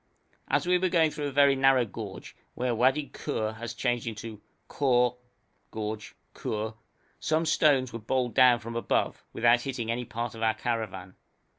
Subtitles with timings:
[0.47, 4.41] As we were going through a very narrow gorge, where Wadi Khur has changed into
[4.67, 5.17] Khor
[5.69, 6.73] (gorge) Khur,
[7.19, 11.13] some stones were bowled down from above, without hitting any part of our caravan.